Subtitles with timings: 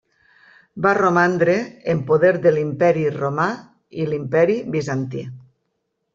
[0.85, 1.57] Va romandre
[1.93, 3.47] en poder de l'Imperi romà
[4.05, 5.25] i l'Imperi bizantí.